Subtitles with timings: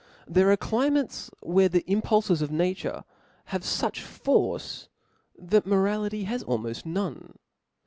[0.27, 3.03] There are climates where the impulfes of nature
[3.49, 4.89] haye fuch force
[5.37, 7.37] that morality has almoft none.